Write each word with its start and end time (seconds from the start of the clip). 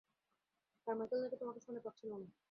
Carmichael 0.87 1.19
নাকি 1.23 1.37
তোমাকে 1.41 1.59
ফোনে 1.65 1.79
পাচ্ছিল 1.85 2.11
না। 2.13 2.27